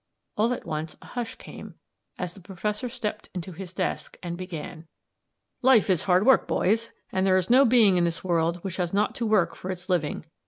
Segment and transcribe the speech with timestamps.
[0.35, 1.75] All at once the hush came,
[2.17, 4.87] as the Principal stepped into his desk and began:
[5.61, 8.95] "Life is hard work, boys, and there is no being in this world which has
[8.95, 10.25] not to work for its living.